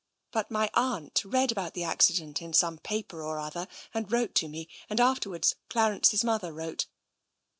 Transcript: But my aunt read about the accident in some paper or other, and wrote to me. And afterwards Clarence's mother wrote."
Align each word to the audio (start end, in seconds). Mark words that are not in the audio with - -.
But 0.31 0.49
my 0.49 0.71
aunt 0.73 1.21
read 1.23 1.51
about 1.51 1.75
the 1.75 1.83
accident 1.83 2.41
in 2.41 2.53
some 2.53 2.79
paper 2.79 3.21
or 3.21 3.37
other, 3.37 3.67
and 3.93 4.11
wrote 4.11 4.33
to 4.41 4.47
me. 4.47 4.67
And 4.89 4.99
afterwards 4.99 5.57
Clarence's 5.69 6.23
mother 6.23 6.51
wrote." 6.51 6.87